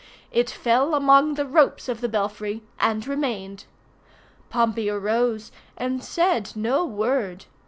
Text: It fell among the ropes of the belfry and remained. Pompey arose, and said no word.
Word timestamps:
It 0.31 0.49
fell 0.49 0.95
among 0.95 1.35
the 1.35 1.45
ropes 1.45 1.87
of 1.87 2.01
the 2.01 2.09
belfry 2.09 2.63
and 2.79 3.05
remained. 3.05 3.65
Pompey 4.49 4.89
arose, 4.89 5.51
and 5.77 6.03
said 6.03 6.55
no 6.55 6.83
word. 6.83 7.45